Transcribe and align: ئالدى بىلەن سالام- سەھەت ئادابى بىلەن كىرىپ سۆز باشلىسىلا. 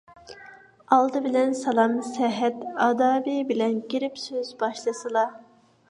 ئالدى 0.95 1.19
بىلەن 1.25 1.53
سالام- 1.59 1.93
سەھەت 2.09 2.65
ئادابى 2.87 3.37
بىلەن 3.53 3.79
كىرىپ 3.95 4.19
سۆز 4.27 4.55
باشلىسىلا. 4.65 5.33